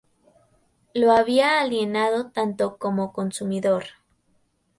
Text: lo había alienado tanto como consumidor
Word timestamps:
lo 0.95 1.11
había 1.11 1.59
alienado 1.61 2.31
tanto 2.31 2.77
como 2.79 3.13
consumidor 3.13 3.83